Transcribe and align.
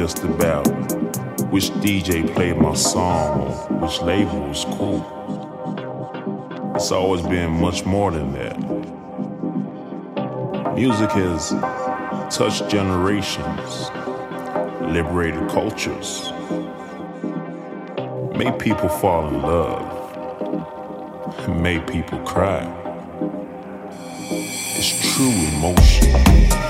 just 0.00 0.24
about 0.24 0.66
which 1.52 1.68
DJ 1.84 2.26
played 2.34 2.56
my 2.56 2.72
song 2.72 3.38
or 3.42 3.52
which 3.80 4.00
label 4.00 4.40
was 4.48 4.64
cool. 4.78 5.04
It's 6.74 6.90
always 6.90 7.20
been 7.20 7.50
much 7.50 7.84
more 7.84 8.10
than 8.10 8.32
that. 8.32 8.56
Music 10.74 11.10
has 11.10 11.50
touched 12.34 12.70
generations, 12.70 13.90
liberated 14.90 15.46
cultures, 15.50 16.32
made 18.38 18.58
people 18.58 18.88
fall 18.88 19.28
in 19.28 19.42
love, 19.42 19.86
made 21.60 21.86
people 21.86 22.20
cry. 22.20 22.64
It's 24.30 25.14
true 25.14 25.28
emotion. 25.58 26.69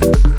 Thank 0.00 0.29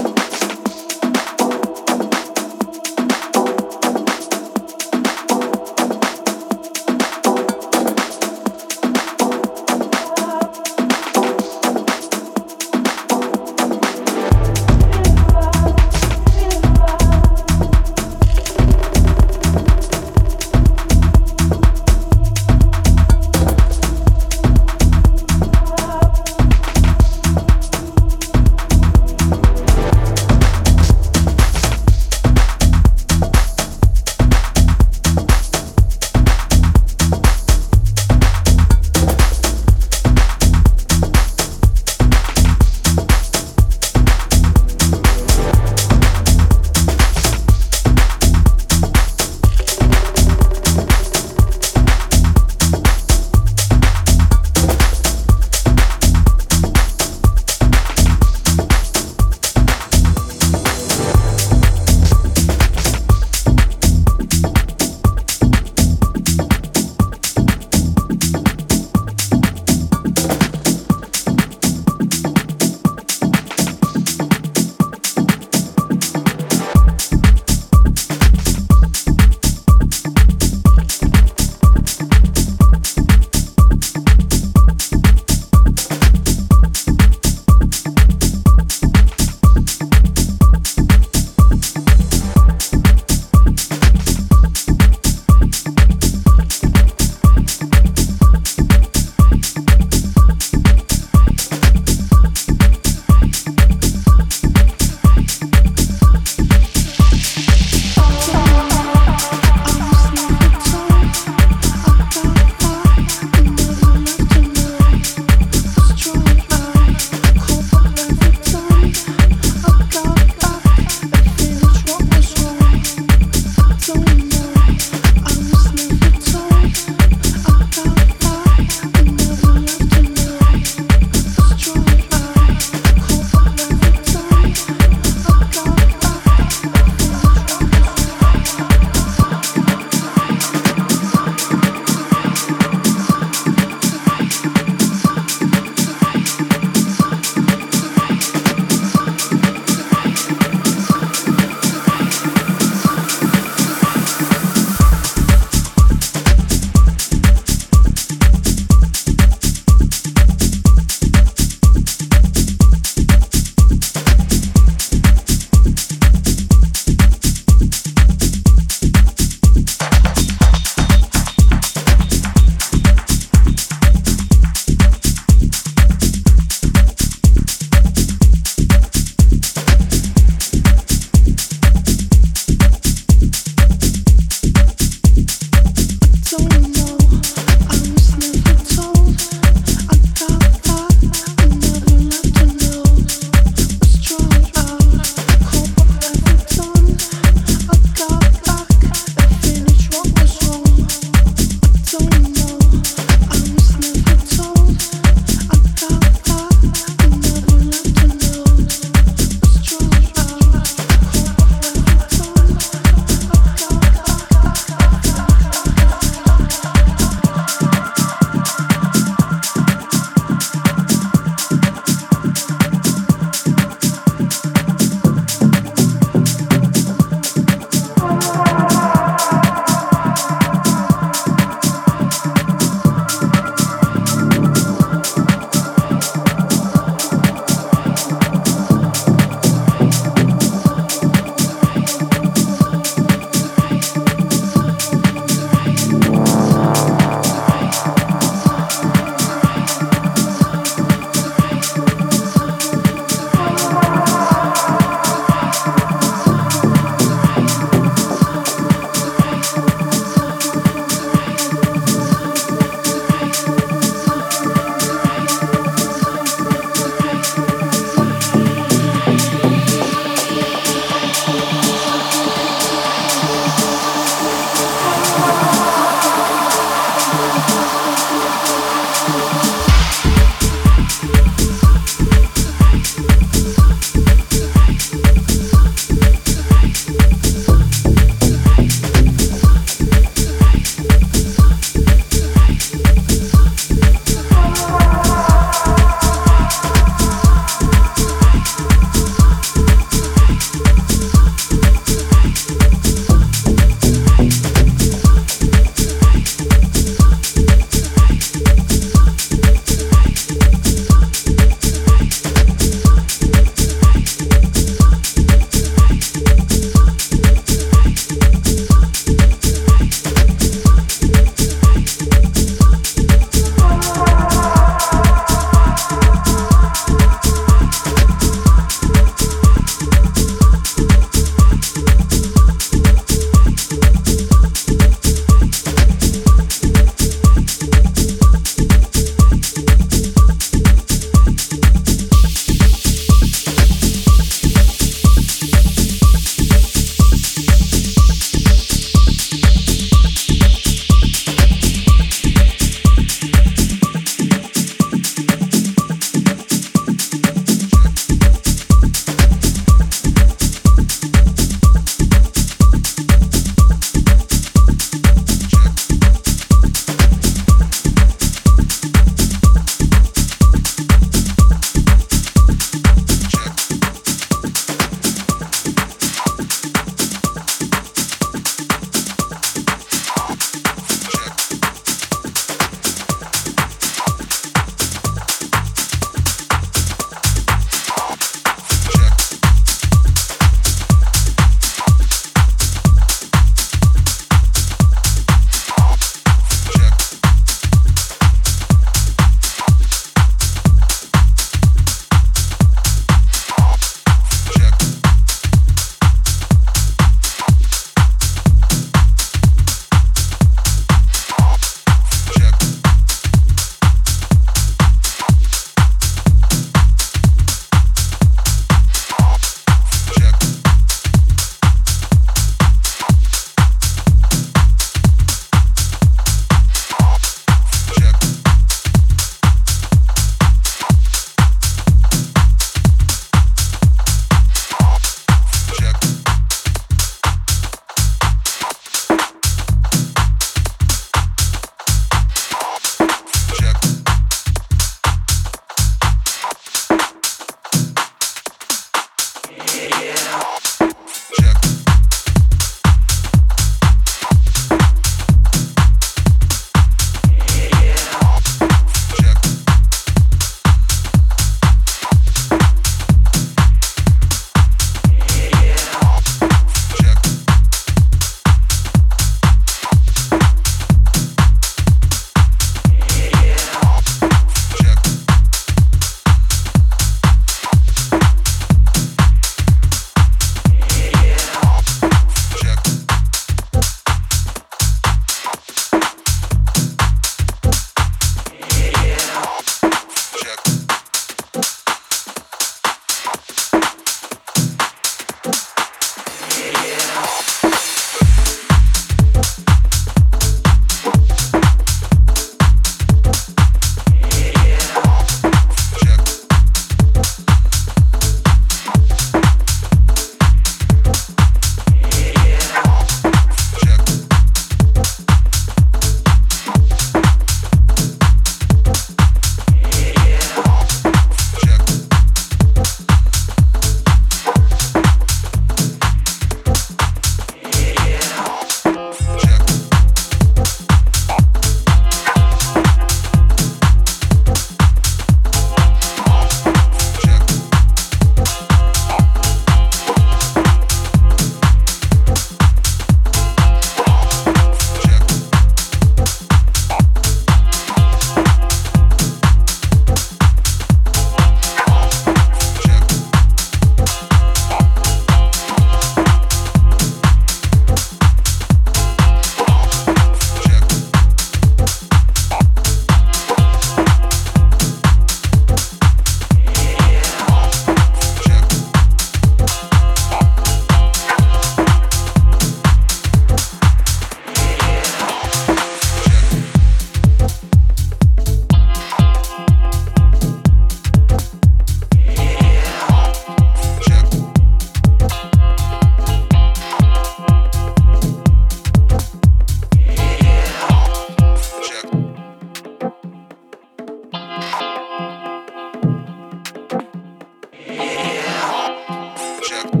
check. 599.61 600.00